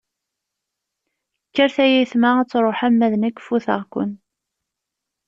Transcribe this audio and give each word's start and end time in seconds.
Kkert 1.49 1.77
ay 1.85 1.93
ayetma 1.97 2.29
ad 2.41 2.47
truḥem, 2.49 2.93
ma 2.97 3.07
d 3.11 3.13
nekk 3.17 3.37
futeɣ-ken. 3.47 4.11